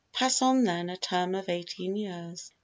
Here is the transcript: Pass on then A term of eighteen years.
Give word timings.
Pass 0.13 0.41
on 0.41 0.63
then 0.63 0.89
A 0.89 0.97
term 0.97 1.35
of 1.35 1.47
eighteen 1.47 1.95
years. 1.95 2.49